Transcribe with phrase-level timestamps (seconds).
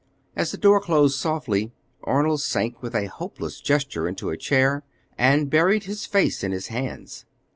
[0.35, 1.71] As the door closed softly,
[2.05, 4.83] Arnold sank with a hopeless gesture into a chair
[5.15, 7.25] and buried his face in his hands.